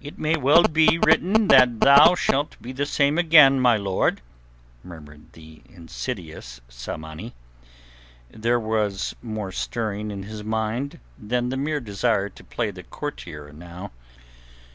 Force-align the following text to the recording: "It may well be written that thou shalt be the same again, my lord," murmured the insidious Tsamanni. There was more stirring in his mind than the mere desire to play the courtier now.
"It 0.00 0.18
may 0.18 0.34
well 0.38 0.62
be 0.62 0.98
written 1.04 1.48
that 1.48 1.78
thou 1.78 2.14
shalt 2.14 2.56
be 2.62 2.72
the 2.72 2.86
same 2.86 3.18
again, 3.18 3.60
my 3.60 3.76
lord," 3.76 4.22
murmured 4.82 5.34
the 5.34 5.60
insidious 5.68 6.62
Tsamanni. 6.70 7.34
There 8.30 8.58
was 8.58 9.14
more 9.22 9.52
stirring 9.52 10.10
in 10.10 10.22
his 10.22 10.42
mind 10.42 11.00
than 11.18 11.50
the 11.50 11.58
mere 11.58 11.80
desire 11.80 12.30
to 12.30 12.42
play 12.42 12.70
the 12.70 12.82
courtier 12.82 13.52
now. 13.52 13.90